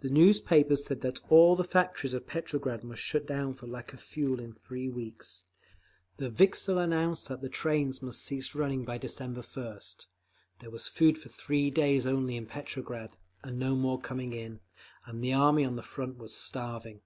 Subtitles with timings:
[0.00, 4.02] The newspapers said that all the factories of Petrograd must shut down for lack of
[4.02, 5.44] fuel in three weeks;
[6.18, 10.08] the Vikzhel announced that trains must cease running by December first;
[10.58, 14.60] there was food for three days only in Petrograd, and no more coming in;
[15.06, 17.00] and the Army on the Front was starving….